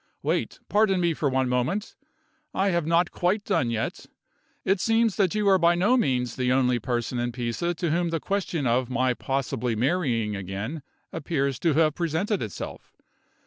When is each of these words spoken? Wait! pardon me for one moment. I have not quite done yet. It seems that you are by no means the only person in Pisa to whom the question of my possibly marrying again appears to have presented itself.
Wait! 0.23 0.59
pardon 0.67 0.99
me 0.99 1.13
for 1.13 1.29
one 1.29 1.47
moment. 1.47 1.95
I 2.55 2.69
have 2.71 2.87
not 2.87 3.11
quite 3.11 3.43
done 3.43 3.69
yet. 3.69 4.07
It 4.65 4.79
seems 4.79 5.15
that 5.15 5.35
you 5.35 5.47
are 5.47 5.59
by 5.59 5.75
no 5.75 5.95
means 5.95 6.37
the 6.37 6.51
only 6.51 6.79
person 6.79 7.19
in 7.19 7.31
Pisa 7.31 7.75
to 7.75 7.91
whom 7.91 8.09
the 8.09 8.19
question 8.19 8.65
of 8.65 8.89
my 8.89 9.13
possibly 9.13 9.75
marrying 9.75 10.35
again 10.35 10.81
appears 11.13 11.59
to 11.59 11.75
have 11.75 11.93
presented 11.93 12.41
itself. 12.41 12.97